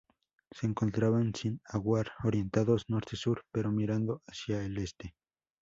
[0.49, 5.13] Se encontraban sin ajuar, orientados norte-sur, pero mirando hacia el este.